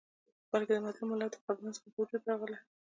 بلکي 0.51 0.71
د 0.75 0.79
مظلوم 0.85 1.07
ملت 1.11 1.31
د 1.33 1.37
قبرونو 1.45 1.75
څخه 1.75 1.87
په 1.93 1.97
وجود 2.01 2.21
راغلی 2.29 2.57